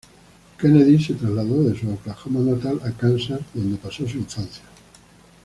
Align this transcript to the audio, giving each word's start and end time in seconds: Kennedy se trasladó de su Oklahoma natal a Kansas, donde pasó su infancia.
Kennedy 0.57 0.97
se 0.99 1.13
trasladó 1.13 1.61
de 1.63 1.79
su 1.79 1.87
Oklahoma 1.91 2.39
natal 2.39 2.79
a 2.83 2.89
Kansas, 2.89 3.41
donde 3.53 3.77
pasó 3.77 4.07
su 4.07 4.17
infancia. 4.17 4.63